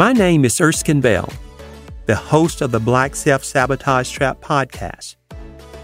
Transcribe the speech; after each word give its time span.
My 0.00 0.14
name 0.14 0.46
is 0.46 0.58
Erskine 0.62 1.02
Bell, 1.02 1.30
the 2.06 2.16
host 2.16 2.62
of 2.62 2.70
the 2.70 2.80
Black 2.80 3.14
Self 3.14 3.44
Sabotage 3.44 4.10
Trap 4.10 4.40
podcast. 4.40 5.16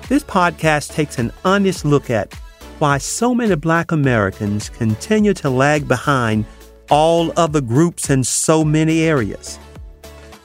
This 0.08 0.24
podcast 0.24 0.92
takes 0.92 1.18
an 1.18 1.30
honest 1.44 1.84
look 1.84 2.08
at 2.08 2.32
why 2.78 2.96
so 2.96 3.34
many 3.34 3.54
black 3.56 3.92
Americans 3.92 4.70
continue 4.70 5.34
to 5.34 5.50
lag 5.50 5.86
behind 5.86 6.46
all 6.88 7.30
other 7.38 7.60
groups 7.60 8.08
in 8.08 8.24
so 8.24 8.64
many 8.64 9.00
areas. 9.00 9.58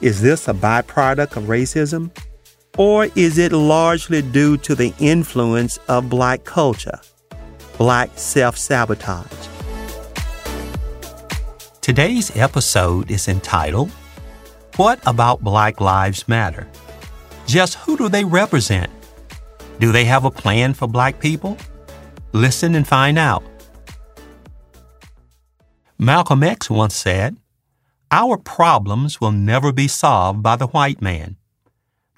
Is 0.02 0.20
this 0.20 0.48
a 0.48 0.52
byproduct 0.52 1.38
of 1.38 1.44
racism? 1.44 2.14
Or 2.76 3.08
is 3.16 3.38
it 3.38 3.52
largely 3.52 4.20
due 4.20 4.58
to 4.58 4.74
the 4.74 4.92
influence 4.98 5.78
of 5.88 6.10
black 6.10 6.44
culture, 6.44 7.00
black 7.78 8.10
self 8.16 8.58
sabotage? 8.58 9.41
Today's 11.82 12.30
episode 12.36 13.10
is 13.10 13.26
entitled, 13.26 13.90
What 14.76 15.00
About 15.04 15.42
Black 15.42 15.80
Lives 15.80 16.28
Matter? 16.28 16.68
Just 17.48 17.74
who 17.74 17.96
do 17.96 18.08
they 18.08 18.24
represent? 18.24 18.88
Do 19.80 19.90
they 19.90 20.04
have 20.04 20.24
a 20.24 20.30
plan 20.30 20.74
for 20.74 20.86
black 20.86 21.18
people? 21.18 21.58
Listen 22.30 22.76
and 22.76 22.86
find 22.86 23.18
out. 23.18 23.42
Malcolm 25.98 26.44
X 26.44 26.70
once 26.70 26.94
said, 26.94 27.36
Our 28.12 28.36
problems 28.36 29.20
will 29.20 29.32
never 29.32 29.72
be 29.72 29.88
solved 29.88 30.40
by 30.40 30.54
the 30.54 30.68
white 30.68 31.02
man. 31.02 31.36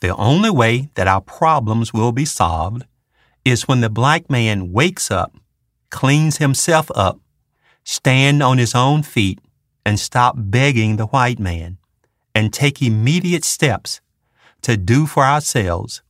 The 0.00 0.14
only 0.16 0.50
way 0.50 0.90
that 0.94 1.08
our 1.08 1.22
problems 1.22 1.94
will 1.94 2.12
be 2.12 2.26
solved 2.26 2.84
is 3.46 3.66
when 3.66 3.80
the 3.80 3.88
black 3.88 4.28
man 4.28 4.72
wakes 4.72 5.10
up, 5.10 5.34
cleans 5.88 6.36
himself 6.36 6.90
up, 6.94 7.18
stand 7.82 8.42
on 8.42 8.58
his 8.58 8.74
own 8.74 9.02
feet, 9.02 9.40
and 9.84 9.98
stop 10.00 10.34
begging 10.38 10.96
the 10.96 11.06
white 11.06 11.38
man, 11.38 11.78
and 12.34 12.52
take 12.52 12.82
immediate 12.82 13.44
steps 13.44 14.00
to 14.62 14.76
do 14.76 15.06
for 15.06 15.24
ourselves 15.24 16.02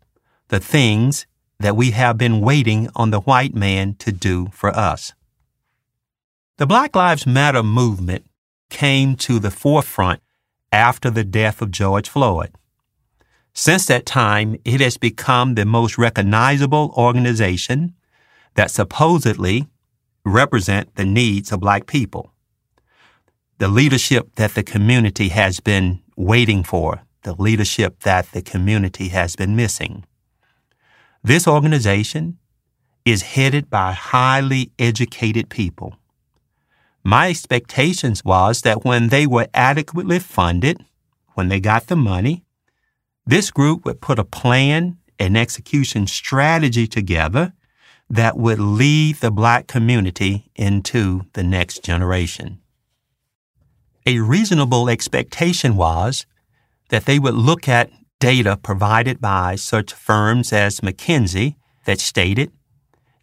the 0.49 0.61
things 0.61 1.27
that 1.59 1.77
we 1.77 1.91
have 1.93 2.19
been 2.19 2.41
waiting 2.41 2.89
on 2.95 3.11
the 3.11 3.21
white 3.21 3.55
man 3.55 3.95
to 3.95 4.13
do 4.13 4.49
for 4.53 4.71
us. 4.77 5.13
The 6.57 6.67
Black 6.67 6.95
Lives 6.95 7.27
Matter 7.27 7.63
movement 7.63 8.27
came 8.71 9.17
to 9.17 9.39
the 9.39 9.51
forefront 9.51 10.21
after 10.71 11.11
the 11.11 11.25
death 11.25 11.63
of 11.63 11.71
George 11.71 12.09
Floyd. 12.09 12.53
Since 13.53 13.87
that 13.87 14.05
time, 14.05 14.57
it 14.65 14.81
has 14.81 14.97
become 14.97 15.55
the 15.55 15.65
most 15.65 15.97
recognizable 15.97 16.93
organization 16.97 17.95
that 18.55 18.71
supposedly 18.71 19.69
represent 20.25 20.95
the 20.97 21.05
needs 21.05 21.53
of 21.53 21.61
black 21.61 21.87
people. 21.87 22.34
The 23.65 23.71
leadership 23.71 24.35
that 24.35 24.55
the 24.55 24.63
community 24.63 25.31
has 25.31 25.59
been 25.59 26.03
waiting 26.17 26.65
for, 26.65 27.01
the 27.23 27.33
leadership 27.33 28.01
that 28.01 28.31
the 28.33 28.43
community 28.43 29.09
has 29.09 29.37
been 29.37 29.57
missing. 29.57 30.05
This 31.23 31.49
organization 31.49 32.37
is 33.07 33.23
headed 33.23 33.71
by 33.71 33.93
highly 33.93 34.71
educated 34.79 35.49
people. 35.49 35.97
My 37.03 37.31
expectations 37.31 38.23
was 38.23 38.61
that 38.61 38.85
when 38.85 39.09
they 39.09 39.27
were 39.27 39.49
adequately 39.55 40.19
funded, 40.19 40.85
when 41.33 41.49
they 41.49 41.59
got 41.59 41.87
the 41.87 41.97
money, 41.97 42.45
this 43.25 43.51
group 43.51 43.87
would 43.87 44.03
put 44.03 44.19
a 44.19 44.25
plan 44.25 44.99
and 45.19 45.39
execution 45.39 46.07
strategy 46.07 46.87
together 46.87 47.55
that 48.11 48.37
would 48.37 48.59
lead 48.59 49.17
the 49.17 49.31
black 49.31 49.67
community 49.67 50.51
into 50.55 51.23
the 51.33 51.43
next 51.43 51.83
generation. 51.83 52.61
A 54.07 54.19
reasonable 54.19 54.91
expectation 54.91 55.77
was 55.77 56.27
that 56.91 57.07
they 57.07 57.19
would 57.19 57.35
look 57.35 57.69
at 57.69 57.91
data 58.21 58.57
provided 58.57 59.21
by 59.21 59.57
such 59.57 59.93
firms 59.93 60.53
as 60.53 60.81
McKinsey 60.81 61.57
that 61.87 62.01
stated 62.01 62.53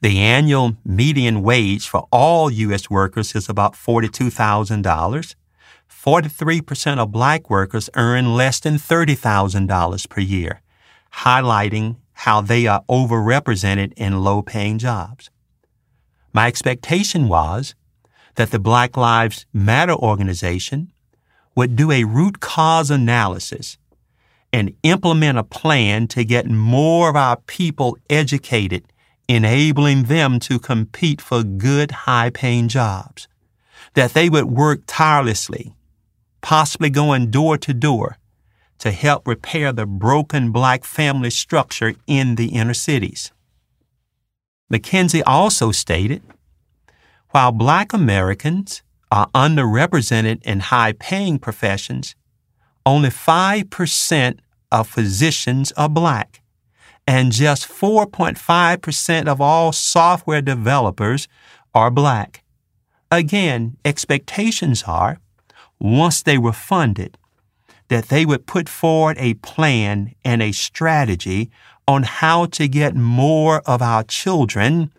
the 0.02 0.20
annual 0.20 0.78
median 0.84 1.44
wage 1.44 1.88
for 1.88 2.08
all 2.12 2.50
U.S. 2.50 2.90
workers 2.90 3.36
is 3.36 3.48
about 3.48 3.74
$42,000 3.74 5.36
43% 5.92 6.98
of 6.98 7.12
black 7.12 7.48
workers 7.48 7.90
earn 7.96 8.36
less 8.36 8.60
than 8.60 8.76
$30,000 8.76 10.10
per 10.10 10.22
year, 10.22 10.62
highlighting 11.18 11.98
how 12.14 12.42
they 12.42 12.66
are 12.66 12.84
overrepresented 12.90 13.94
in 13.94 14.24
low 14.24 14.42
paying 14.42 14.80
jobs. 14.80 15.30
My 16.34 16.48
expectation 16.48 17.28
was 17.28 17.76
that 18.36 18.52
the 18.52 18.60
Black 18.60 18.98
Lives 18.98 19.46
Matter 19.54 19.94
organization 19.94 20.92
would 21.56 21.76
do 21.76 21.92
a 21.92 22.04
root 22.04 22.40
cause 22.40 22.90
analysis 22.90 23.78
and 24.54 24.76
implement 24.84 25.38
a 25.38 25.44
plan 25.44 26.08
to 26.08 26.24
get 26.24 26.50
more 26.50 27.10
of 27.10 27.16
our 27.16 27.38
people 27.38 27.98
educated, 28.10 28.84
enabling 29.28 30.04
them 30.04 30.40
to 30.40 30.60
compete 30.60 31.22
for 31.22 31.44
good, 31.44 31.92
high 31.92 32.30
paying 32.30 32.68
jobs. 32.68 33.28
That 33.94 34.14
they 34.14 34.30
would 34.30 34.46
work 34.46 34.82
tirelessly 34.88 35.74
possibly 36.42 36.90
going 36.90 37.32
door 37.32 37.58
to 37.60 37.74
door 37.74 38.18
to 38.80 38.92
help 38.92 39.28
repair 39.28 39.72
the 39.72 39.86
broken 39.86 40.52
black 40.52 40.84
family 40.84 41.30
structure 41.30 41.94
in 42.08 42.36
the 42.36 42.48
inner 42.48 42.74
cities. 42.74 43.32
McKinsey 44.74 45.22
also 45.26 45.72
stated 45.72 46.22
while 47.32 47.52
black 47.52 47.94
Americans 47.94 48.82
are 49.12 49.28
underrepresented 49.36 50.42
in 50.44 50.60
high 50.60 50.94
paying 50.94 51.40
professions, 51.40 52.16
only 52.86 53.10
5% 53.10 54.40
of 54.72 54.88
physicians 54.88 55.72
are 55.74 55.90
black, 55.90 56.42
and 57.08 57.32
just 57.32 57.68
4.5% 57.68 59.28
of 59.28 59.42
all 59.42 59.72
software 59.72 60.42
developers 60.42 61.28
are 61.74 61.92
black. 61.92 62.44
Again, 63.10 63.78
expectations 63.84 64.84
are 64.88 65.20
once 65.80 66.22
they 66.24 66.38
were 66.38 66.54
funded, 66.54 67.18
that 67.90 68.06
they 68.06 68.26
would 68.26 68.46
put 68.46 68.70
forward 68.70 69.18
a 69.20 69.34
plan 69.36 70.14
and 70.24 70.42
a 70.42 70.52
strategy 70.52 71.50
on 71.88 72.04
how 72.04 72.46
to 72.46 72.68
get 72.68 72.96
more 72.96 73.62
of 73.66 73.82
our 73.82 74.04
children 74.04 74.94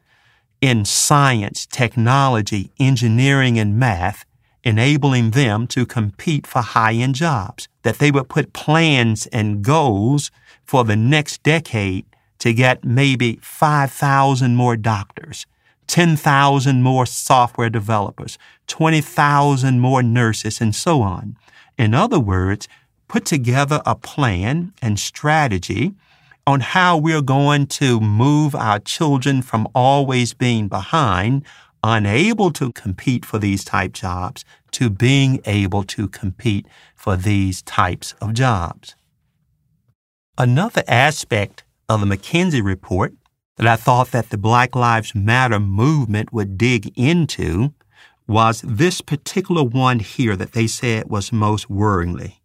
in 0.62 0.84
science, 0.84 1.67
technology, 1.67 2.71
engineering, 2.78 3.59
and 3.59 3.77
math, 3.78 4.25
enabling 4.62 5.33
them 5.33 5.67
to 5.67 5.84
compete 5.84 6.47
for 6.47 6.62
high 6.62 6.95
end 6.95 7.17
jobs. 7.17 7.69
That 7.83 7.99
they 7.99 8.12
would 8.12 8.28
put 8.28 8.53
plans 8.55 9.27
and 9.27 9.62
goals 9.62 10.31
for 10.65 10.84
the 10.84 10.97
next 10.97 11.43
decade 11.43 12.06
to 12.39 12.55
get 12.55 12.84
maybe 12.84 13.41
5,000 13.43 14.55
more 14.55 14.77
doctors, 14.77 15.47
10,000 15.89 16.83
more 16.83 17.06
software 17.06 17.69
developers, 17.69 18.39
20,000 18.69 19.81
more 19.81 20.03
nurses, 20.03 20.61
and 20.61 20.75
so 20.75 21.03
on. 21.03 21.37
In 21.77 21.93
other 21.93 22.21
words, 22.21 22.69
put 23.09 23.25
together 23.25 23.83
a 23.84 23.97
plan 23.97 24.72
and 24.81 24.99
strategy 24.99 25.95
on 26.47 26.60
how 26.60 26.97
we're 26.97 27.22
going 27.22 27.66
to 27.66 28.00
move 28.00 28.54
our 28.54 28.78
children 28.78 29.42
from 29.42 29.69
always 29.75 30.34
being 30.34 30.69
behind, 30.69 31.44
unable 31.84 32.50
to 32.53 32.72
compete 32.72 33.25
for 33.25 33.38
these 33.38 33.64
type 33.64 33.92
jobs, 33.92 34.44
to 34.72 34.91
being 34.91 35.41
able 35.44 35.82
to 35.84 36.08
compete 36.08 36.66
for 36.94 37.16
these 37.16 37.62
types 37.62 38.14
of 38.20 38.32
jobs. 38.32 38.97
Another 40.38 40.82
aspect 40.88 41.62
of 41.88 42.00
the 42.00 42.06
McKinsey 42.06 42.64
report 42.64 43.12
that 43.56 43.66
I 43.66 43.76
thought 43.76 44.10
that 44.12 44.30
the 44.30 44.38
Black 44.38 44.74
Lives 44.74 45.14
Matter 45.14 45.60
movement 45.60 46.32
would 46.32 46.56
dig 46.56 46.91
into 46.98 47.74
was 48.27 48.62
this 48.62 49.00
particular 49.00 49.62
one 49.62 49.98
here 49.98 50.36
that 50.36 50.53
they 50.53 50.66
said 50.66 51.10
was 51.10 51.33
most 51.33 51.68
worryingly. 51.68 52.36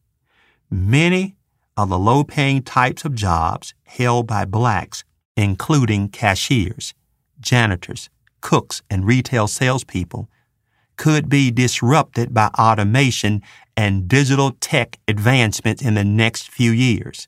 Many 0.69 1.36
of 1.77 1.89
the 1.89 1.99
low 1.99 2.23
paying 2.23 2.63
types 2.63 3.05
of 3.05 3.15
jobs 3.15 3.73
held 3.83 4.27
by 4.27 4.43
blacks, 4.43 5.03
including 5.37 6.09
cashiers, 6.09 6.93
janitors, 7.39 8.09
cooks, 8.41 8.81
and 8.89 9.05
retail 9.05 9.47
salespeople, 9.47 10.27
could 10.95 11.29
be 11.29 11.51
disrupted 11.51 12.33
by 12.33 12.47
automation 12.57 13.41
and 13.77 14.07
digital 14.07 14.51
tech 14.59 14.99
advancements 15.07 15.81
in 15.81 15.93
the 15.93 16.03
next 16.03 16.49
few 16.49 16.71
years. 16.71 17.27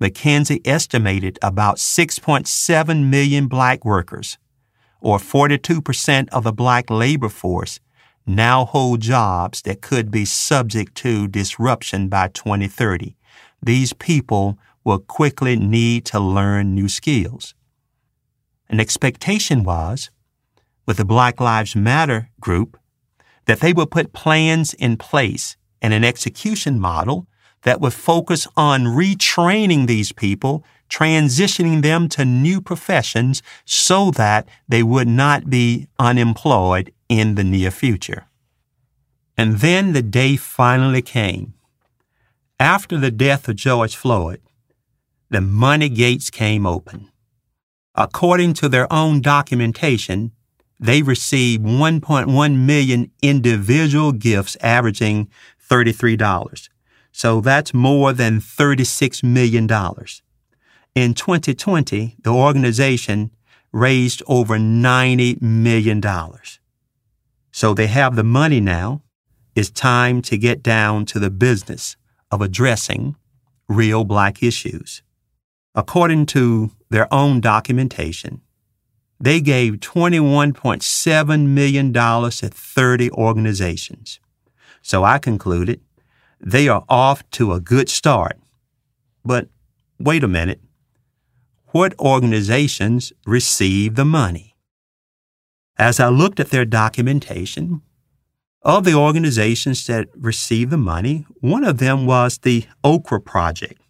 McKinsey 0.00 0.66
estimated 0.66 1.38
about 1.42 1.76
6.7 1.76 3.08
million 3.08 3.46
black 3.46 3.84
workers, 3.84 4.38
or 5.00 5.18
42% 5.18 6.28
of 6.30 6.44
the 6.44 6.52
black 6.52 6.90
labor 6.90 7.28
force, 7.28 7.78
now 8.26 8.64
hold 8.64 9.00
jobs 9.00 9.62
that 9.62 9.82
could 9.82 10.10
be 10.10 10.24
subject 10.24 10.94
to 10.94 11.28
disruption 11.28 12.08
by 12.08 12.28
2030. 12.28 13.16
These 13.62 13.92
people 13.92 14.58
will 14.84 14.98
quickly 14.98 15.56
need 15.56 16.04
to 16.06 16.18
learn 16.18 16.74
new 16.74 16.88
skills. 16.88 17.54
An 18.68 18.80
expectation 18.80 19.62
was, 19.62 20.10
with 20.86 20.96
the 20.96 21.04
Black 21.04 21.40
Lives 21.40 21.76
Matter 21.76 22.30
group, 22.40 22.76
that 23.46 23.60
they 23.60 23.72
would 23.72 23.90
put 23.90 24.12
plans 24.12 24.74
in 24.74 24.96
place 24.96 25.56
and 25.80 25.92
an 25.92 26.04
execution 26.04 26.80
model 26.80 27.26
that 27.62 27.80
would 27.80 27.92
focus 27.92 28.48
on 28.56 28.84
retraining 28.84 29.86
these 29.86 30.12
people, 30.12 30.64
transitioning 30.88 31.82
them 31.82 32.08
to 32.08 32.24
new 32.24 32.60
professions 32.60 33.42
so 33.64 34.10
that 34.10 34.48
they 34.68 34.82
would 34.82 35.08
not 35.08 35.48
be 35.48 35.86
unemployed 35.98 36.92
in 37.08 37.36
the 37.36 37.44
near 37.44 37.70
future. 37.70 38.26
And 39.36 39.58
then 39.58 39.92
the 39.92 40.02
day 40.02 40.36
finally 40.36 41.02
came. 41.02 41.54
After 42.62 42.96
the 42.96 43.10
death 43.10 43.48
of 43.48 43.56
George 43.56 43.96
Floyd, 43.96 44.40
the 45.30 45.40
money 45.40 45.88
gates 45.88 46.30
came 46.30 46.64
open. 46.64 47.10
According 47.96 48.54
to 48.54 48.68
their 48.68 48.86
own 48.92 49.20
documentation, 49.20 50.30
they 50.78 51.02
received 51.02 51.64
1.1 51.64 52.56
million 52.56 53.10
individual 53.20 54.12
gifts 54.12 54.56
averaging 54.60 55.28
$33. 55.68 56.68
So 57.10 57.40
that's 57.40 57.74
more 57.74 58.12
than 58.12 58.38
$36 58.38 59.24
million. 59.24 59.64
In 60.94 61.14
2020, 61.14 62.16
the 62.22 62.30
organization 62.30 63.32
raised 63.72 64.22
over 64.28 64.56
$90 64.56 65.42
million. 65.42 66.00
So 67.50 67.74
they 67.74 67.88
have 67.88 68.14
the 68.14 68.22
money 68.22 68.60
now. 68.60 69.02
It's 69.56 69.68
time 69.68 70.22
to 70.22 70.38
get 70.38 70.62
down 70.62 71.06
to 71.06 71.18
the 71.18 71.28
business 71.28 71.96
of 72.32 72.40
addressing 72.40 73.14
real 73.68 74.02
black 74.02 74.42
issues. 74.42 75.02
According 75.74 76.26
to 76.26 76.72
their 76.90 77.12
own 77.14 77.40
documentation, 77.40 78.40
they 79.20 79.40
gave 79.40 79.74
$21.7 79.74 81.46
million 81.46 81.92
to 81.92 82.48
30 82.48 83.10
organizations. 83.12 84.18
So 84.82 85.04
I 85.04 85.18
concluded 85.18 85.80
they 86.40 86.66
are 86.68 86.84
off 86.88 87.22
to 87.32 87.52
a 87.52 87.60
good 87.60 87.88
start. 87.88 88.36
But 89.24 89.48
wait 90.00 90.24
a 90.24 90.28
minute. 90.28 90.60
What 91.68 91.98
organizations 92.00 93.12
receive 93.24 93.94
the 93.94 94.04
money? 94.04 94.56
As 95.78 96.00
I 96.00 96.08
looked 96.08 96.40
at 96.40 96.50
their 96.50 96.64
documentation, 96.64 97.82
of 98.64 98.84
the 98.84 98.94
organizations 98.94 99.86
that 99.86 100.08
received 100.16 100.70
the 100.70 100.76
money, 100.76 101.26
one 101.40 101.64
of 101.64 101.78
them 101.78 102.06
was 102.06 102.38
the 102.38 102.64
Okra 102.84 103.20
Project. 103.20 103.80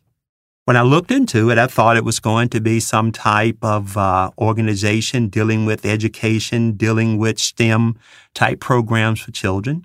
When 0.65 0.77
I 0.77 0.83
looked 0.83 1.11
into 1.11 1.51
it, 1.51 1.59
I 1.59 1.67
thought 1.67 1.97
it 1.97 2.05
was 2.05 2.21
going 2.21 2.49
to 2.51 2.61
be 2.61 2.79
some 2.79 3.11
type 3.11 3.59
of 3.63 3.97
uh, 3.97 4.31
organization 4.39 5.29
dealing 5.29 5.67
with 5.67 5.85
education, 5.85 6.73
dealing 6.73 7.19
with 7.19 7.39
STEM 7.39 7.99
type 8.33 8.61
programs 8.61 9.21
for 9.21 9.33
children. 9.33 9.85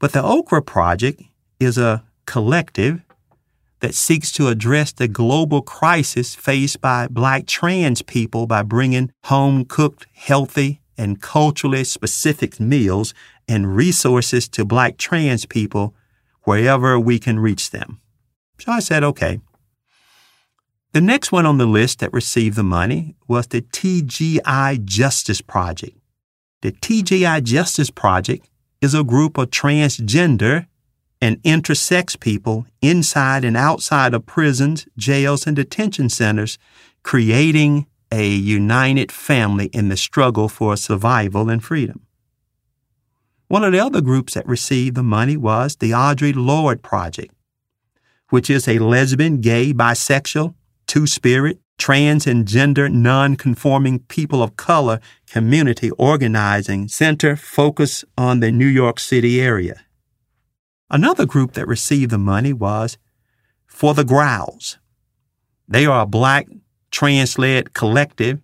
But 0.00 0.12
the 0.12 0.22
Okra 0.22 0.62
Project 0.62 1.22
is 1.60 1.78
a 1.78 2.04
collective 2.26 3.00
that 3.80 3.94
seeks 3.94 4.32
to 4.32 4.48
address 4.48 4.92
the 4.92 5.06
global 5.08 5.62
crisis 5.62 6.34
faced 6.34 6.80
by 6.80 7.06
black 7.08 7.46
trans 7.46 8.02
people 8.02 8.46
by 8.46 8.62
bringing 8.62 9.12
home 9.24 9.64
cooked, 9.64 10.06
healthy, 10.12 10.80
and 10.96 11.22
culturally 11.22 11.84
specific 11.84 12.58
meals 12.58 13.14
and 13.48 13.74
resources 13.74 14.48
to 14.50 14.64
black 14.64 14.98
trans 14.98 15.46
people 15.46 15.94
wherever 16.42 16.98
we 16.98 17.18
can 17.18 17.38
reach 17.38 17.70
them. 17.70 18.00
So 18.58 18.72
I 18.72 18.80
said, 18.80 19.02
okay. 19.04 19.40
The 20.92 21.00
next 21.00 21.32
one 21.32 21.46
on 21.46 21.58
the 21.58 21.66
list 21.66 22.00
that 22.00 22.12
received 22.12 22.56
the 22.56 22.62
money 22.62 23.14
was 23.26 23.46
the 23.46 23.62
TGI 23.62 24.84
Justice 24.84 25.40
Project. 25.40 25.96
The 26.62 26.72
TGI 26.72 27.42
Justice 27.42 27.90
Project 27.90 28.48
is 28.80 28.94
a 28.94 29.04
group 29.04 29.38
of 29.38 29.50
transgender 29.50 30.66
and 31.20 31.42
intersex 31.42 32.18
people 32.18 32.66
inside 32.80 33.44
and 33.44 33.56
outside 33.56 34.14
of 34.14 34.26
prisons, 34.26 34.86
jails, 34.96 35.46
and 35.46 35.56
detention 35.56 36.08
centers, 36.08 36.58
creating 37.02 37.86
a 38.10 38.26
united 38.26 39.12
family 39.12 39.66
in 39.66 39.88
the 39.88 39.96
struggle 39.96 40.48
for 40.48 40.76
survival 40.76 41.50
and 41.50 41.62
freedom. 41.62 42.06
One 43.48 43.64
of 43.64 43.72
the 43.72 43.80
other 43.80 44.02
groups 44.02 44.34
that 44.34 44.46
received 44.46 44.94
the 44.94 45.02
money 45.02 45.36
was 45.36 45.76
the 45.76 45.92
Audre 45.92 46.34
Lorde 46.36 46.82
Project, 46.82 47.34
which 48.28 48.50
is 48.50 48.68
a 48.68 48.78
lesbian, 48.78 49.40
gay, 49.40 49.72
bisexual, 49.72 50.54
two 50.86 51.06
spirit, 51.06 51.58
trans 51.78 52.26
and 52.26 52.46
gender 52.46 52.90
non-conforming 52.90 54.00
people 54.00 54.42
of 54.42 54.56
color 54.56 55.00
community 55.26 55.90
organizing 55.92 56.88
center 56.88 57.36
focused 57.36 58.04
on 58.18 58.40
the 58.40 58.52
New 58.52 58.66
York 58.66 58.98
City 59.00 59.40
area. 59.40 59.80
Another 60.90 61.24
group 61.24 61.52
that 61.52 61.66
received 61.66 62.10
the 62.10 62.18
money 62.18 62.52
was 62.52 62.98
For 63.66 63.94
the 63.94 64.04
Gworls. 64.04 64.76
They 65.66 65.86
are 65.86 66.02
a 66.02 66.06
black 66.06 66.48
trans-led 66.90 67.72
collective 67.72 68.40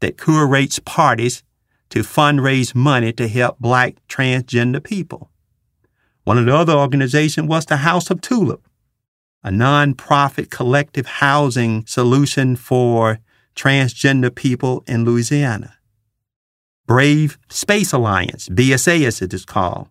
that 0.00 0.18
curates 0.18 0.78
parties 0.80 1.42
to 1.90 2.00
fundraise 2.00 2.74
money 2.74 3.12
to 3.12 3.28
help 3.28 3.58
black 3.58 3.96
transgender 4.08 4.82
people. 4.82 5.30
One 6.24 6.38
of 6.38 6.46
the 6.46 6.56
other 6.56 6.72
organizations 6.72 7.48
was 7.48 7.66
the 7.66 7.78
House 7.78 8.10
of 8.10 8.20
Tulip, 8.20 8.66
a 9.44 9.50
nonprofit 9.50 10.50
collective 10.50 11.06
housing 11.06 11.86
solution 11.86 12.56
for 12.56 13.20
transgender 13.54 14.34
people 14.34 14.82
in 14.86 15.04
Louisiana. 15.04 15.76
Brave 16.86 17.38
Space 17.48 17.92
Alliance, 17.92 18.48
BSA 18.48 19.06
as 19.06 19.22
it 19.22 19.32
is 19.32 19.44
called, 19.44 19.88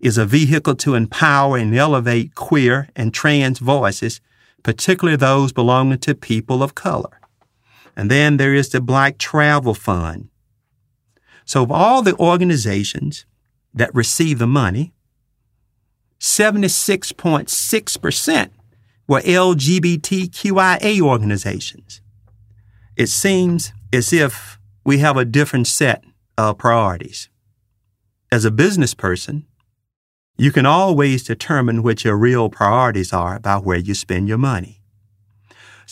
is 0.00 0.18
a 0.18 0.26
vehicle 0.26 0.74
to 0.74 0.94
empower 0.94 1.56
and 1.56 1.74
elevate 1.74 2.34
queer 2.34 2.88
and 2.96 3.14
trans 3.14 3.60
voices, 3.60 4.20
particularly 4.62 5.16
those 5.16 5.52
belonging 5.52 5.98
to 5.98 6.14
people 6.14 6.62
of 6.62 6.74
color. 6.74 7.20
And 7.96 8.10
then 8.10 8.36
there 8.36 8.54
is 8.54 8.70
the 8.70 8.80
Black 8.80 9.18
Travel 9.18 9.74
Fund. 9.74 10.28
So, 11.44 11.62
of 11.62 11.70
all 11.70 12.02
the 12.02 12.16
organizations 12.16 13.26
that 13.74 13.94
receive 13.94 14.38
the 14.38 14.46
money, 14.46 14.92
76.6% 16.20 18.50
were 19.08 19.20
LGBTQIA 19.20 21.00
organizations. 21.00 22.00
It 22.96 23.08
seems 23.08 23.72
as 23.92 24.12
if 24.12 24.60
we 24.84 24.98
have 24.98 25.16
a 25.16 25.24
different 25.24 25.66
set 25.66 26.04
of 26.38 26.58
priorities. 26.58 27.28
As 28.30 28.44
a 28.44 28.50
business 28.50 28.94
person, 28.94 29.46
you 30.36 30.52
can 30.52 30.66
always 30.66 31.24
determine 31.24 31.82
what 31.82 32.04
your 32.04 32.16
real 32.16 32.48
priorities 32.48 33.12
are 33.12 33.36
about 33.36 33.64
where 33.64 33.78
you 33.78 33.94
spend 33.94 34.28
your 34.28 34.38
money. 34.38 34.81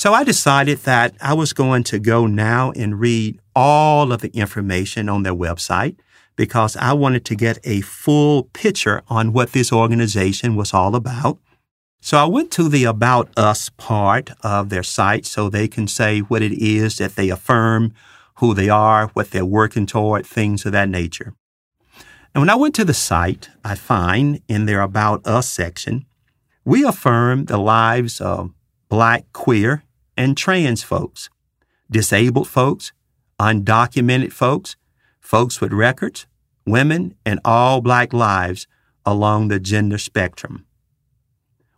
So 0.00 0.14
I 0.14 0.24
decided 0.24 0.78
that 0.84 1.14
I 1.20 1.34
was 1.34 1.52
going 1.52 1.84
to 1.84 1.98
go 1.98 2.26
now 2.26 2.72
and 2.74 2.98
read 2.98 3.38
all 3.54 4.12
of 4.12 4.22
the 4.22 4.30
information 4.30 5.10
on 5.10 5.24
their 5.24 5.34
website 5.34 5.98
because 6.36 6.74
I 6.74 6.94
wanted 6.94 7.26
to 7.26 7.34
get 7.34 7.58
a 7.64 7.82
full 7.82 8.44
picture 8.54 9.02
on 9.08 9.34
what 9.34 9.52
this 9.52 9.70
organization 9.70 10.56
was 10.56 10.72
all 10.72 10.96
about. 10.96 11.36
So 12.00 12.16
I 12.16 12.24
went 12.24 12.50
to 12.52 12.70
the 12.70 12.84
About 12.84 13.28
Us 13.36 13.68
part 13.68 14.30
of 14.42 14.70
their 14.70 14.82
site 14.82 15.26
so 15.26 15.50
they 15.50 15.68
can 15.68 15.86
say 15.86 16.20
what 16.20 16.40
it 16.40 16.52
is 16.52 16.96
that 16.96 17.16
they 17.16 17.28
affirm, 17.28 17.92
who 18.36 18.54
they 18.54 18.70
are, 18.70 19.08
what 19.08 19.32
they're 19.32 19.44
working 19.44 19.84
toward, 19.84 20.24
things 20.24 20.64
of 20.64 20.72
that 20.72 20.88
nature. 20.88 21.34
And 22.34 22.40
when 22.40 22.48
I 22.48 22.56
went 22.56 22.74
to 22.76 22.86
the 22.86 22.94
site, 22.94 23.50
I 23.62 23.74
find 23.74 24.40
in 24.48 24.64
their 24.64 24.80
About 24.80 25.26
Us 25.26 25.46
section, 25.46 26.06
we 26.64 26.84
affirm 26.84 27.44
the 27.44 27.58
lives 27.58 28.18
of 28.18 28.54
Black, 28.88 29.30
queer, 29.34 29.84
and 30.20 30.36
trans 30.36 30.82
folks, 30.82 31.30
disabled 31.90 32.46
folks, 32.48 32.92
undocumented 33.40 34.32
folks, 34.32 34.76
folks 35.20 35.60
with 35.60 35.72
records, 35.72 36.26
women, 36.66 37.14
and 37.24 37.40
all 37.44 37.80
Black 37.80 38.12
lives 38.12 38.66
along 39.06 39.48
the 39.48 39.58
gender 39.58 39.96
spectrum. 39.96 40.66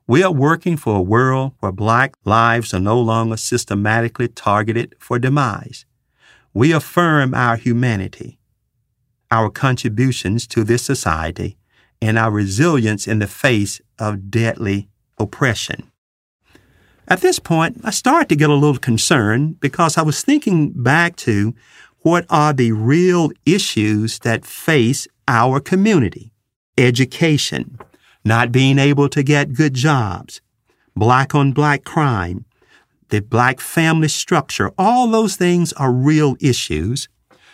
We 0.08 0.24
are 0.24 0.32
working 0.32 0.76
for 0.76 0.96
a 0.96 1.02
world 1.02 1.52
where 1.60 1.70
Black 1.70 2.14
lives 2.24 2.74
are 2.74 2.80
no 2.80 3.00
longer 3.00 3.36
systematically 3.36 4.26
targeted 4.26 4.96
for 4.98 5.20
demise. 5.20 5.86
We 6.52 6.72
affirm 6.72 7.34
our 7.34 7.56
humanity 7.56 8.40
our 9.30 9.48
contributions 9.48 10.46
to 10.46 10.62
this 10.62 10.82
society, 10.82 11.56
and 12.02 12.18
our 12.18 12.30
resilience 12.30 13.08
in 13.08 13.18
the 13.18 13.26
face 13.26 13.80
of 13.98 14.30
deadly 14.30 14.90
oppression. 15.18 15.91
At 17.08 17.20
this 17.20 17.38
point, 17.38 17.80
I 17.84 17.90
started 17.90 18.28
to 18.28 18.36
get 18.36 18.50
a 18.50 18.54
little 18.54 18.78
concerned 18.78 19.60
because 19.60 19.98
I 19.98 20.02
was 20.02 20.22
thinking 20.22 20.70
back 20.70 21.16
to 21.16 21.54
what 22.00 22.26
are 22.30 22.52
the 22.52 22.72
real 22.72 23.30
issues 23.44 24.18
that 24.20 24.44
face 24.44 25.06
our 25.28 25.60
community 25.60 26.32
education, 26.78 27.78
not 28.24 28.52
being 28.52 28.78
able 28.78 29.08
to 29.08 29.22
get 29.22 29.54
good 29.54 29.74
jobs, 29.74 30.40
black 30.96 31.34
on 31.34 31.52
black 31.52 31.84
crime, 31.84 32.44
the 33.10 33.20
black 33.20 33.60
family 33.60 34.08
structure, 34.08 34.72
all 34.78 35.08
those 35.08 35.36
things 35.36 35.72
are 35.74 35.92
real 35.92 36.36
issues. 36.40 37.08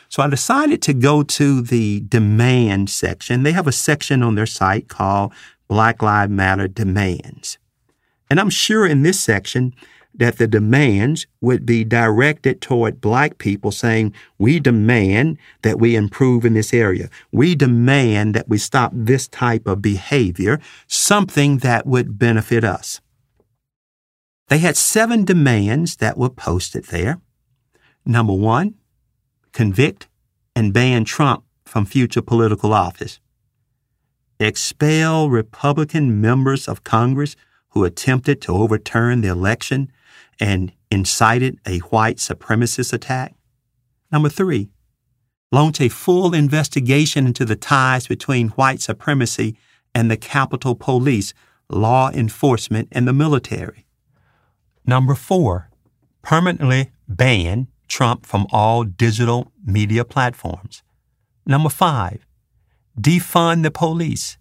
So 0.08 0.22
I 0.22 0.28
decided 0.28 0.80
to 0.82 0.94
go 0.94 1.22
to 1.22 1.60
the 1.60 2.00
demand 2.00 2.90
section. 2.90 3.42
They 3.42 3.52
have 3.52 3.66
a 3.66 3.72
section 3.72 4.22
on 4.22 4.36
their 4.36 4.46
site 4.46 4.88
called 4.88 5.32
Black 5.66 6.00
Lives 6.00 6.32
Matter 6.32 6.68
demands. 6.68 7.58
And 8.30 8.38
I'm 8.38 8.50
sure 8.50 8.86
in 8.86 9.02
this 9.02 9.20
section 9.20 9.74
that 10.14 10.38
the 10.38 10.46
demands 10.48 11.26
would 11.40 11.64
be 11.64 11.84
directed 11.84 12.60
toward 12.60 13.00
black 13.00 13.38
people 13.38 13.70
saying, 13.70 14.12
we 14.36 14.58
demand 14.58 15.38
that 15.62 15.78
we 15.78 15.94
improve 15.94 16.44
in 16.44 16.54
this 16.54 16.74
area. 16.74 17.08
We 17.30 17.54
demand 17.54 18.34
that 18.34 18.48
we 18.48 18.58
stop 18.58 18.90
this 18.94 19.28
type 19.28 19.66
of 19.66 19.80
behavior, 19.80 20.60
something 20.86 21.58
that 21.58 21.86
would 21.86 22.18
benefit 22.18 22.64
us. 22.64 23.00
They 24.48 24.58
had 24.58 24.76
seven 24.76 25.24
demands 25.24 25.96
that 25.96 26.18
were 26.18 26.30
posted 26.30 26.86
there. 26.86 27.20
Number 28.04 28.32
one, 28.32 28.74
convict 29.52 30.08
and 30.56 30.72
ban 30.72 31.04
Trump 31.04 31.44
from 31.64 31.84
future 31.84 32.22
political 32.22 32.72
office. 32.72 33.20
Expel 34.40 35.28
Republican 35.28 36.20
members 36.20 36.66
of 36.66 36.82
Congress 36.82 37.36
who 37.70 37.84
attempted 37.84 38.40
to 38.42 38.52
overturn 38.52 39.20
the 39.20 39.28
election 39.28 39.90
and 40.40 40.72
incited 40.90 41.58
a 41.66 41.78
white 41.78 42.16
supremacist 42.16 42.92
attack. 42.92 43.34
Number 44.10 44.28
three, 44.28 44.70
launch 45.52 45.80
a 45.80 45.88
full 45.88 46.34
investigation 46.34 47.26
into 47.26 47.44
the 47.44 47.56
ties 47.56 48.06
between 48.06 48.48
white 48.50 48.80
supremacy 48.80 49.56
and 49.94 50.10
the 50.10 50.16
Capitol 50.16 50.74
Police, 50.74 51.34
law 51.68 52.10
enforcement, 52.10 52.88
and 52.92 53.06
the 53.06 53.12
military. 53.12 53.86
Number 54.86 55.14
four, 55.14 55.68
permanently 56.22 56.90
ban 57.06 57.68
Trump 57.88 58.24
from 58.24 58.46
all 58.50 58.84
digital 58.84 59.52
media 59.64 60.04
platforms. 60.04 60.82
Number 61.46 61.68
five, 61.70 62.26
defund 62.98 63.62
the 63.62 63.70
police. 63.70 64.38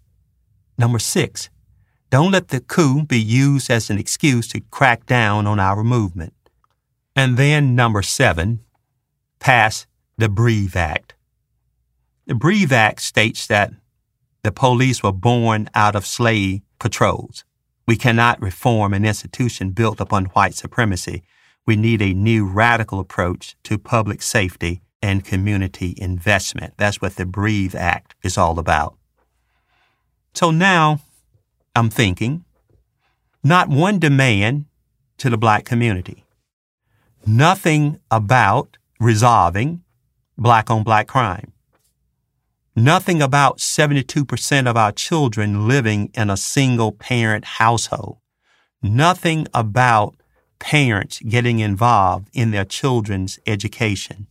Number 0.76 0.98
six, 0.98 1.50
don't 2.10 2.32
let 2.32 2.48
the 2.48 2.60
coup 2.60 3.04
be 3.04 3.20
used 3.20 3.70
as 3.70 3.90
an 3.90 3.98
excuse 3.98 4.48
to 4.48 4.60
crack 4.70 5.06
down 5.06 5.46
on 5.46 5.60
our 5.60 5.84
movement. 5.84 6.32
And 7.14 7.36
then, 7.36 7.74
number 7.74 8.02
seven, 8.02 8.60
pass 9.40 9.86
the 10.16 10.28
Breathe 10.28 10.76
Act. 10.76 11.14
The 12.26 12.34
Breathe 12.34 12.72
Act 12.72 13.00
states 13.00 13.46
that 13.48 13.72
the 14.42 14.52
police 14.52 15.02
were 15.02 15.12
born 15.12 15.68
out 15.74 15.96
of 15.96 16.06
slave 16.06 16.60
patrols. 16.78 17.44
We 17.86 17.96
cannot 17.96 18.40
reform 18.40 18.94
an 18.94 19.04
institution 19.04 19.70
built 19.70 20.00
upon 20.00 20.26
white 20.26 20.54
supremacy. 20.54 21.22
We 21.66 21.76
need 21.76 22.00
a 22.00 22.14
new 22.14 22.46
radical 22.46 23.00
approach 23.00 23.56
to 23.64 23.78
public 23.78 24.22
safety 24.22 24.82
and 25.02 25.24
community 25.24 25.94
investment. 25.96 26.74
That's 26.76 27.00
what 27.00 27.16
the 27.16 27.26
Breathe 27.26 27.74
Act 27.74 28.14
is 28.22 28.38
all 28.38 28.58
about. 28.58 28.96
So 30.34 30.50
now 30.50 31.00
I'm 31.78 31.90
thinking, 31.90 32.44
not 33.44 33.68
one 33.68 34.00
demand 34.00 34.64
to 35.18 35.30
the 35.30 35.38
black 35.38 35.64
community, 35.64 36.24
nothing 37.24 38.00
about 38.10 38.78
resolving 38.98 39.84
black 40.36 40.70
on 40.70 40.82
black 40.82 41.06
crime, 41.06 41.52
nothing 42.74 43.22
about 43.22 43.58
72% 43.58 44.66
of 44.68 44.76
our 44.76 44.90
children 44.90 45.68
living 45.68 46.10
in 46.14 46.30
a 46.30 46.36
single 46.36 46.90
parent 46.90 47.44
household, 47.44 48.18
nothing 48.82 49.46
about 49.54 50.16
parents 50.58 51.20
getting 51.20 51.60
involved 51.60 52.28
in 52.32 52.50
their 52.50 52.64
children's 52.64 53.38
education. 53.46 54.26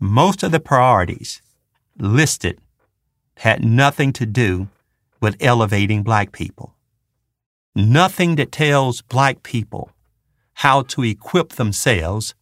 Most 0.00 0.42
of 0.42 0.52
the 0.52 0.60
priorities 0.60 1.42
listed 1.98 2.58
had 3.36 3.62
nothing 3.62 4.14
to 4.14 4.24
do 4.24 4.68
with 5.22 5.36
elevating 5.40 6.02
black 6.02 6.32
people. 6.32 6.74
Nothing 7.74 8.34
that 8.36 8.52
tells 8.52 9.00
black 9.00 9.42
people 9.42 9.92
how 10.54 10.82
to 10.82 11.02
equip 11.02 11.50
themselves 11.50 12.34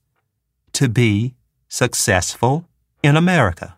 to 0.72 0.88
be 0.88 1.34
successful 1.68 2.64
in 3.02 3.16
America. 3.16 3.76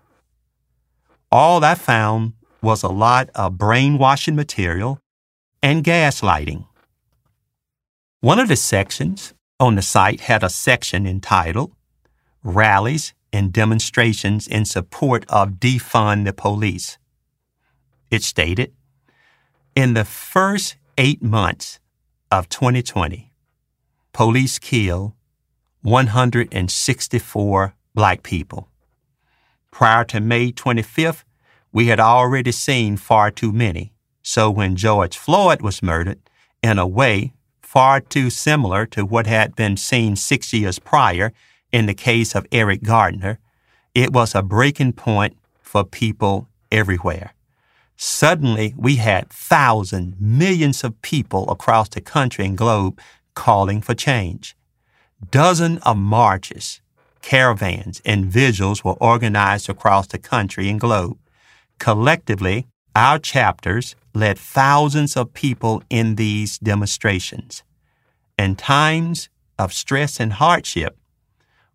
All 1.30 1.62
I 1.64 1.75
found 1.75 2.32
was 2.62 2.82
a 2.82 2.88
lot 2.88 3.28
of 3.35 3.59
brainwashing 3.59 4.37
material 4.37 5.00
and 5.62 5.85
gaslighting. 5.85 6.64
One 8.21 8.38
of 8.38 8.49
the 8.49 8.56
sections 8.56 9.35
on 9.59 9.75
the 9.75 9.82
site 9.82 10.21
had 10.21 10.44
a 10.44 10.49
section 10.49 11.06
entitled 11.06 11.73
Rallies 12.44 13.14
and 13.32 13.52
Demonstrations 13.52 14.47
in 14.47 14.64
Support 14.64 15.25
of 15.28 15.52
Defund 15.54 16.25
the 16.25 16.32
Police. 16.32 16.99
It 18.11 18.23
stated, 18.23 18.73
in 19.75 19.95
the 19.95 20.05
first 20.05 20.76
eight 20.99 21.23
months 21.23 21.81
of 22.31 22.49
2020, 22.49 23.33
police 24.12 24.59
killed 24.59 25.12
164 25.83 27.75
black 27.95 28.23
people. 28.23 28.69
Prior 29.71 30.05
to 30.05 30.21
May 30.21 30.52
25th, 30.52 31.25
we 31.73 31.87
had 31.87 31.99
already 31.99 32.52
seen 32.52 32.99
far 32.99 33.31
too 33.31 33.52
many. 33.52 33.95
So 34.23 34.50
when 34.50 34.76
George 34.76 35.17
Floyd 35.17 35.62
was 35.62 35.83
murdered, 35.83 36.21
in 36.62 36.79
a 36.79 36.87
way 36.87 37.33
far 37.61 38.00
too 38.00 38.31
similar 38.31 38.87
to 38.87 39.05
what 39.05 39.26
had 39.26 39.57
been 39.57 39.76
seen 39.76 40.14
six 40.14 40.52
years 40.52 40.79
prior 40.79 41.33
in 41.73 41.87
the 41.87 41.95
case 41.95 42.35
of 42.35 42.47
Eric 42.52 42.83
Gardner, 42.83 43.38
it 43.95 44.12
was 44.12 44.35
a 44.35 44.43
breaking 44.43 44.93
point 44.93 45.37
for 45.62 45.83
people 45.83 46.49
everywhere. 46.71 47.33
Suddenly, 48.04 48.75
we 48.76 48.97
had 48.97 49.30
thousands, 49.30 50.16
millions 50.18 50.82
of 50.82 51.00
people 51.02 51.49
across 51.49 51.88
the 51.88 52.00
country 52.00 52.44
and 52.44 52.59
globe 52.59 52.99
calling 53.35 53.80
for 53.80 53.94
change. 53.94 54.56
Dozens 55.30 55.78
of 55.85 55.99
marches, 55.99 56.80
caravans, 57.21 58.02
and 58.04 58.26
vigils 58.26 58.82
were 58.82 58.94
organized 58.94 59.68
across 59.68 60.09
the 60.09 60.18
country 60.18 60.68
and 60.68 60.80
globe. 60.80 61.16
Collectively, 61.78 62.66
our 62.97 63.21
chapters 63.21 63.94
led 64.14 64.37
thousands 64.37 65.16
of 65.16 65.32
people 65.32 65.85
in 65.88 66.16
these 66.16 66.59
demonstrations. 66.59 67.62
In 68.37 68.56
times 68.56 69.28
of 69.61 69.73
stress 69.73 70.18
and 70.18 70.32
hardship, 70.32 70.99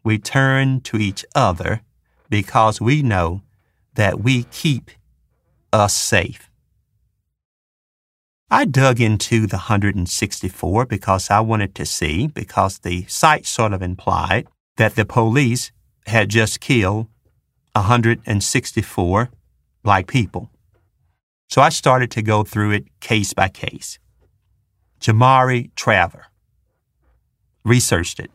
we 0.03 0.19
turn 0.19 0.81
to 0.81 0.97
each 0.97 1.23
other 1.35 1.83
because 2.29 2.81
we 2.81 3.01
know 3.01 3.43
that 3.93 4.19
we 4.19 4.43
keep 4.43 4.91
us 5.73 5.93
safe. 5.93 6.49
I 8.49 8.63
dug 8.65 9.01
into 9.01 9.45
the 9.45 9.57
164 9.57 10.85
because 10.85 11.29
I 11.29 11.41
wanted 11.41 11.75
to 11.75 11.85
see, 11.85 12.27
because 12.27 12.79
the 12.79 13.05
site 13.07 13.45
sort 13.45 13.73
of 13.73 13.81
implied 13.81 14.47
that 14.77 14.95
the 14.95 15.05
police 15.05 15.71
had 16.05 16.29
just 16.29 16.61
killed 16.61 17.07
164 17.73 19.29
black 19.83 20.07
people. 20.07 20.49
So 21.49 21.61
I 21.61 21.69
started 21.69 22.11
to 22.11 22.21
go 22.21 22.43
through 22.43 22.71
it 22.71 22.99
case 22.99 23.33
by 23.33 23.49
case. 23.49 23.99
Jamari 25.01 25.71
Traver 25.75 26.23
researched 27.63 28.19
it. 28.19 28.31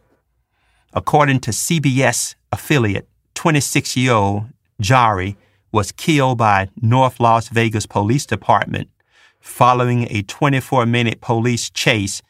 According 0.93 1.41
to 1.41 1.51
CBS 1.51 2.35
affiliate, 2.53 3.09
26 3.35 3.97
year 3.97 4.13
old 4.13 4.45
Jari 4.81 5.37
was 5.73 5.91
killed 5.91 6.39
by 6.39 6.69
North 6.81 7.19
Las 7.19 7.49
Vegas 7.49 7.87
Police 7.87 8.27
Department 8.27 8.89
following 9.41 10.07
a 10.11 10.23
24 10.23 10.87
minute 10.87 11.21
police 11.21 11.71
chase 11.71 12.23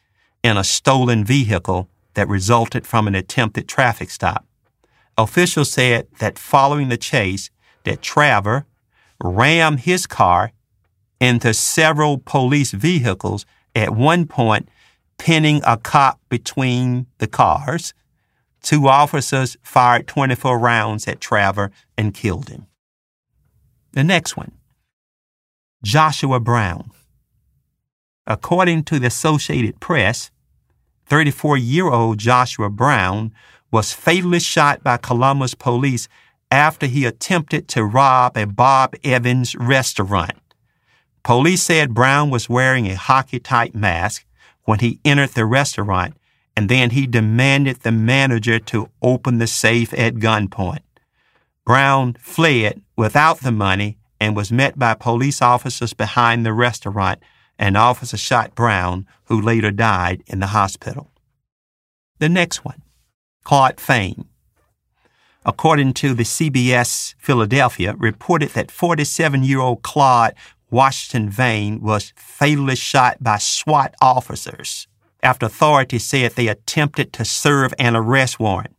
in 0.43 0.57
a 0.57 0.63
stolen 0.63 1.23
vehicle 1.23 1.89
that 2.15 2.27
resulted 2.27 2.87
from 2.87 3.07
an 3.07 3.15
attempted 3.15 3.67
traffic 3.67 4.09
stop. 4.09 4.45
Officials 5.17 5.71
said 5.71 6.07
that 6.19 6.39
following 6.39 6.89
the 6.89 6.97
chase, 6.97 7.51
that 7.83 8.01
Traver 8.01 8.65
rammed 9.21 9.81
his 9.81 10.07
car 10.07 10.51
into 11.19 11.53
several 11.53 12.17
police 12.17 12.71
vehicles 12.71 13.45
at 13.75 13.95
one 13.95 14.25
point, 14.25 14.69
pinning 15.17 15.61
a 15.65 15.77
cop 15.77 16.19
between 16.29 17.07
the 17.17 17.27
cars. 17.27 17.93
Two 18.61 18.87
officers 18.87 19.57
fired 19.61 20.07
24 20.07 20.57
rounds 20.59 21.07
at 21.07 21.19
Traver 21.19 21.71
and 21.97 22.13
killed 22.13 22.49
him. 22.49 22.67
The 23.93 24.03
next 24.03 24.35
one 24.35 24.51
Joshua 25.83 26.39
Brown. 26.39 26.89
According 28.25 28.85
to 28.85 28.97
the 28.97 29.07
Associated 29.07 29.79
Press, 29.79 30.31
34 31.05 31.57
year 31.57 31.89
old 31.89 32.17
Joshua 32.17 32.71
Brown 32.71 33.33
was 33.69 33.93
fatally 33.93 34.39
shot 34.39 34.83
by 34.83 34.97
Columbus 34.97 35.53
police 35.53 36.07
after 36.49 36.87
he 36.87 37.05
attempted 37.05 37.67
to 37.67 37.83
rob 37.83 38.35
a 38.35 38.47
Bob 38.47 38.95
Evans 39.03 39.55
restaurant. 39.55 40.39
Police 41.23 41.61
said 41.61 41.93
Brown 41.93 42.31
was 42.31 42.49
wearing 42.49 42.87
a 42.87 42.95
hockey 42.95 43.39
type 43.39 43.75
mask 43.75 44.25
when 44.63 44.79
he 44.79 44.99
entered 45.05 45.31
the 45.31 45.45
restaurant, 45.45 46.15
and 46.57 46.67
then 46.67 46.91
he 46.91 47.05
demanded 47.05 47.81
the 47.81 47.91
manager 47.91 48.57
to 48.59 48.89
open 49.03 49.37
the 49.37 49.47
safe 49.47 49.93
at 49.93 50.15
gunpoint. 50.15 50.81
Brown 51.65 52.15
fled 52.19 52.81
without 52.97 53.39
the 53.39 53.51
money 53.51 53.97
and 54.19 54.35
was 54.35 54.51
met 54.51 54.77
by 54.77 54.93
police 54.93 55.41
officers 55.41 55.93
behind 55.93 56.45
the 56.45 56.53
restaurant 56.53 57.19
An 57.59 57.75
officer 57.75 58.17
shot 58.17 58.55
Brown, 58.55 59.05
who 59.25 59.39
later 59.39 59.71
died 59.71 60.23
in 60.25 60.39
the 60.39 60.47
hospital. 60.47 61.11
The 62.19 62.27
next 62.27 62.65
one, 62.65 62.81
Claude 63.43 63.79
Fane. 63.79 64.25
According 65.45 65.93
to 65.95 66.13
the 66.13 66.23
CBS 66.23 67.13
Philadelphia, 67.19 67.95
reported 67.97 68.49
that 68.49 68.71
47 68.71 69.43
year 69.43 69.59
old 69.59 69.83
Claude 69.83 70.33
Washington 70.71 71.31
Fane 71.31 71.79
was 71.81 72.13
fatally 72.15 72.75
shot 72.75 73.21
by 73.21 73.37
SWAT 73.37 73.93
officers 74.01 74.87
after 75.21 75.45
authorities 75.45 76.03
said 76.03 76.31
they 76.31 76.47
attempted 76.47 77.13
to 77.13 77.23
serve 77.23 77.73
an 77.77 77.95
arrest 77.95 78.39
warrant. 78.39 78.75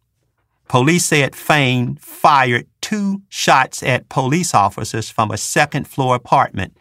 Police 0.69 1.05
said 1.07 1.37
Fane 1.37 1.97
fired 1.97 2.67
two 2.81 3.23
shots 3.29 3.83
at 3.83 4.09
police 4.09 4.55
officers 4.55 5.11
from 5.11 5.31
a 5.31 5.37
second 5.37 5.87
floor 5.87 6.15
apartment. 6.15 6.77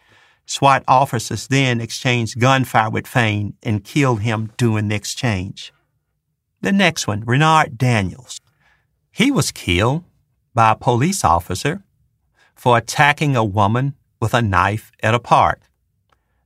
SWAT 0.46 0.84
officers 0.86 1.48
then 1.48 1.80
exchanged 1.80 2.38
gunfire 2.38 2.90
with 2.90 3.06
Fane 3.06 3.54
and 3.62 3.84
killed 3.84 4.20
him 4.20 4.52
during 4.56 4.88
the 4.88 4.94
exchange. 4.94 5.72
The 6.60 6.72
next 6.72 7.06
one, 7.06 7.24
Renard 7.24 7.78
Daniels. 7.78 8.40
He 9.10 9.30
was 9.30 9.52
killed 9.52 10.04
by 10.54 10.72
a 10.72 10.76
police 10.76 11.24
officer 11.24 11.82
for 12.54 12.78
attacking 12.78 13.36
a 13.36 13.44
woman 13.44 13.94
with 14.20 14.34
a 14.34 14.42
knife 14.42 14.90
at 15.02 15.14
a 15.14 15.18
park. 15.18 15.60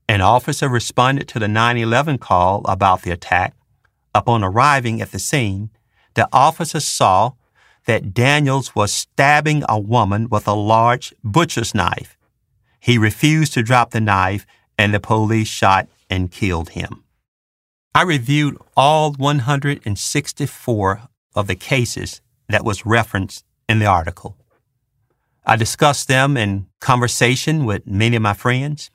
An 0.09 0.21
officer 0.21 0.69
responded 0.69 1.29
to 1.29 1.39
the 1.39 1.49
911 1.49 2.19
call 2.19 2.63
about 2.65 3.03
the 3.03 3.11
attack. 3.11 3.55
Upon 4.15 4.43
arriving 4.43 5.01
at 5.01 5.13
the 5.13 5.19
scene, 5.19 5.71
the 6.19 6.29
officer 6.33 6.81
saw 6.81 7.31
that 7.87 8.13
Daniels 8.13 8.75
was 8.75 8.93
stabbing 8.93 9.63
a 9.69 9.79
woman 9.79 10.29
with 10.29 10.49
a 10.49 10.53
large 10.53 11.15
butcher's 11.23 11.77
knife. 11.77 12.19
He 12.81 12.99
refused 12.99 13.55
to 13.55 13.63
drop 13.63 13.93
the 13.93 14.01
knife, 14.01 14.45
and 14.77 14.93
the 14.93 14.99
police 14.99 15.47
shot 15.47 15.87
and 16.11 16.33
killed 16.33 16.71
him. 16.71 17.05
I 17.95 18.03
reviewed 18.03 18.59
all 18.77 19.13
164 19.13 21.03
of 21.37 21.47
the 21.47 21.55
cases 21.55 22.21
that 22.49 22.65
was 22.65 22.85
referenced 22.85 23.45
in 23.69 23.79
the 23.79 23.87
article. 23.87 24.37
I 25.47 25.55
discussed 25.55 26.09
them 26.09 26.37
in 26.37 26.67
conversation 26.81 27.65
with 27.65 27.87
many 27.87 28.17
of 28.17 28.23
my 28.23 28.35
friends. 28.35 28.91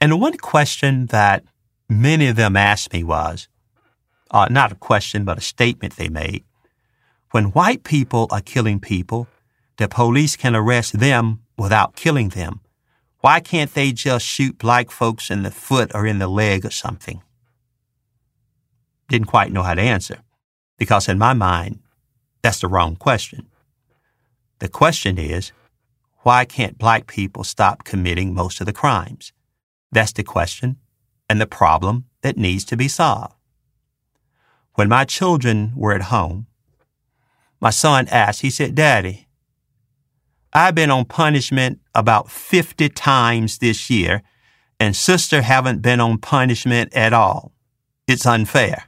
And 0.00 0.20
one 0.20 0.36
question 0.36 1.06
that 1.06 1.42
many 1.88 2.28
of 2.28 2.36
them 2.36 2.54
asked 2.56 2.92
me 2.92 3.02
was 3.02 3.48
uh, 4.30 4.48
not 4.50 4.72
a 4.72 4.76
question, 4.76 5.24
but 5.24 5.38
a 5.38 5.42
statement 5.42 5.96
they 5.96 6.08
made. 6.08 6.44
When 7.30 7.46
white 7.46 7.84
people 7.84 8.28
are 8.30 8.40
killing 8.40 8.80
people, 8.80 9.28
the 9.76 9.88
police 9.88 10.36
can 10.36 10.56
arrest 10.56 10.98
them 10.98 11.40
without 11.58 11.96
killing 11.96 12.30
them. 12.30 12.60
Why 13.20 13.40
can't 13.40 13.72
they 13.74 13.92
just 13.92 14.24
shoot 14.24 14.58
black 14.58 14.90
folks 14.90 15.30
in 15.30 15.42
the 15.42 15.50
foot 15.50 15.90
or 15.94 16.06
in 16.06 16.18
the 16.18 16.28
leg 16.28 16.64
or 16.64 16.70
something? 16.70 17.22
Didn't 19.08 19.28
quite 19.28 19.52
know 19.52 19.62
how 19.62 19.74
to 19.74 19.82
answer 19.82 20.18
because, 20.78 21.08
in 21.08 21.18
my 21.18 21.32
mind, 21.32 21.80
that's 22.42 22.60
the 22.60 22.68
wrong 22.68 22.96
question. 22.96 23.46
The 24.58 24.68
question 24.68 25.18
is, 25.18 25.52
why 26.22 26.44
can't 26.44 26.78
black 26.78 27.06
people 27.06 27.44
stop 27.44 27.84
committing 27.84 28.34
most 28.34 28.60
of 28.60 28.66
the 28.66 28.72
crimes? 28.72 29.32
That's 29.92 30.12
the 30.12 30.24
question 30.24 30.76
and 31.28 31.40
the 31.40 31.46
problem 31.46 32.06
that 32.22 32.36
needs 32.36 32.64
to 32.66 32.76
be 32.76 32.88
solved. 32.88 33.35
When 34.76 34.90
my 34.90 35.06
children 35.06 35.72
were 35.74 35.94
at 35.94 36.02
home, 36.02 36.46
my 37.60 37.70
son 37.70 38.08
asked, 38.08 38.42
he 38.42 38.50
said, 38.50 38.74
Daddy, 38.74 39.26
I've 40.52 40.74
been 40.74 40.90
on 40.90 41.06
punishment 41.06 41.80
about 41.94 42.30
50 42.30 42.90
times 42.90 43.58
this 43.58 43.88
year, 43.88 44.22
and 44.78 44.94
sister 44.94 45.40
haven't 45.40 45.80
been 45.80 45.98
on 45.98 46.18
punishment 46.18 46.94
at 46.94 47.14
all. 47.14 47.52
It's 48.06 48.26
unfair. 48.26 48.84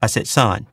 I 0.00 0.06
said, 0.06 0.28
Son, 0.28 0.68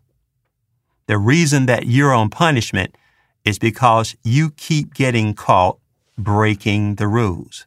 the 1.07 1.17
reason 1.17 1.65
that 1.65 1.87
you're 1.87 2.13
on 2.13 2.29
punishment 2.29 2.95
is 3.43 3.57
because 3.57 4.15
you 4.23 4.51
keep 4.51 4.93
getting 4.93 5.33
caught 5.33 5.79
breaking 6.19 6.95
the 6.95 7.07
rules. 7.07 7.65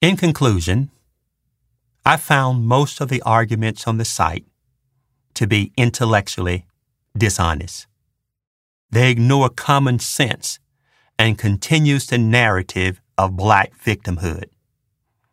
In 0.00 0.16
conclusion, 0.16 0.90
I 2.06 2.16
found 2.16 2.64
most 2.64 3.00
of 3.00 3.08
the 3.08 3.20
arguments 3.22 3.88
on 3.88 3.98
the 3.98 4.04
site 4.04 4.46
to 5.34 5.44
be 5.44 5.72
intellectually 5.76 6.64
dishonest. 7.18 7.88
They 8.92 9.10
ignore 9.10 9.48
common 9.48 9.98
sense 9.98 10.60
and 11.18 11.36
continues 11.36 12.06
the 12.06 12.18
narrative 12.18 13.00
of 13.18 13.36
black 13.36 13.76
victimhood. 13.76 14.44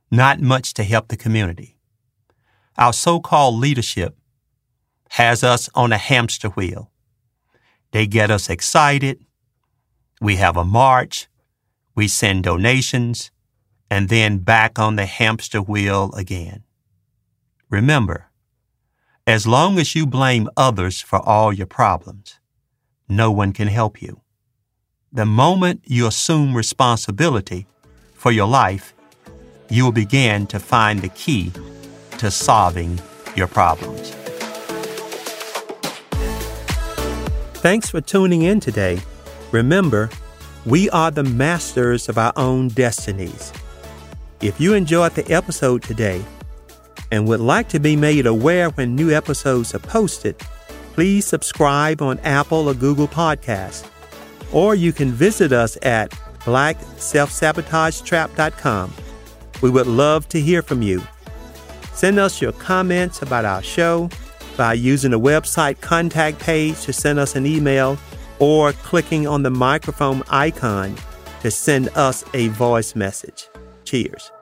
Not 0.09 0.41
much 0.41 0.73
to 0.73 0.83
help 0.83 1.09
the 1.09 1.15
community. 1.15 1.77
Our 2.75 2.91
so-called 2.91 3.59
leadership 3.59 4.17
has 5.09 5.43
us 5.43 5.69
on 5.75 5.91
a 5.91 5.99
hamster 5.99 6.49
wheel. 6.49 6.89
They 7.91 8.07
get 8.07 8.31
us 8.31 8.49
excited. 8.49 9.23
We 10.19 10.38
have 10.38 10.57
a 10.57 10.65
march. 10.65 11.27
We 11.93 12.07
send 12.07 12.45
donations 12.45 13.29
and 13.93 14.10
then 14.10 14.39
back 14.39 14.79
on 14.79 14.95
the 14.95 15.06
hamster 15.06 15.62
wheel 15.62 16.12
again. 16.17 16.63
Remember, 17.69 18.25
as 19.27 19.45
long 19.45 19.77
as 19.77 19.93
you 19.93 20.08
blame 20.08 20.49
others 20.58 20.99
for 20.99 21.19
all 21.19 21.53
your 21.53 21.67
problems, 21.67 22.39
no 23.08 23.29
one 23.29 23.53
can 23.53 23.67
help 23.67 24.01
you. 24.01 24.21
The 25.12 25.27
moment 25.27 25.82
you 25.86 26.08
assume 26.08 26.58
responsibility 26.58 27.67
for 28.15 28.32
your 28.32 28.47
life, 28.47 28.95
you 29.69 29.84
will 29.84 29.91
begin 29.91 30.47
to 30.47 30.60
find 30.60 31.01
the 31.01 31.10
key 31.10 31.51
to 32.17 32.32
solving 32.32 32.99
your 33.36 33.47
problems. 33.47 34.10
Thanks 37.62 37.91
for 37.91 38.01
tuning 38.01 38.41
in 38.41 38.60
today. 38.60 38.99
Remember, 39.51 40.10
we 40.65 40.89
are 40.89 41.12
the 41.12 41.23
masters 41.23 42.10
of 42.10 42.17
our 42.17 42.34
own 42.36 42.69
destinies. 42.69 43.53
If 44.43 44.60
you 44.60 44.73
enjoyed 44.73 45.13
the 45.13 45.32
episode 45.32 45.84
today 45.84 46.21
and 47.12 47.25
would 47.29 47.39
like 47.39 47.69
to 47.69 47.79
be 47.79 47.95
made 47.95 48.25
aware 48.25 48.71
when 48.71 48.93
new 48.93 49.10
episodes 49.10 49.73
are 49.73 49.79
posted, 49.79 50.38
please 50.95 51.25
subscribe 51.25 52.01
on 52.01 52.19
Apple 52.25 52.67
or 52.67 52.73
Google 52.73 53.08
Podcasts. 53.08 53.89
Or 54.51 54.75
you 54.75 54.91
can 54.91 55.13
visit 55.13 55.53
us 55.53 55.77
at 55.82 56.12
blackselfsabotagetrap.com. 56.41 58.93
We 59.62 59.69
would 59.69 59.88
love 59.88 60.27
to 60.27 60.41
hear 60.41 60.62
from 60.62 60.82
you. 60.82 61.01
Send 61.93 62.19
us 62.19 62.41
your 62.41 62.51
comments 62.51 63.21
about 63.21 63.45
our 63.45 63.63
show 63.63 64.10
by 64.58 64.73
using 64.73 65.12
the 65.12 65.19
website 65.21 65.79
contact 65.79 66.39
page 66.39 66.82
to 66.82 66.91
send 66.91 67.17
us 67.17 67.38
an 67.38 67.45
email 67.45 67.97
or 68.39 68.73
clicking 68.73 69.25
on 69.25 69.43
the 69.43 69.51
microphone 69.51 70.21
icon 70.29 70.97
to 71.39 71.49
send 71.49 71.88
us 71.95 72.25
a 72.34 72.49
voice 72.49 72.93
message. 72.93 73.47
Cheers. 73.86 74.33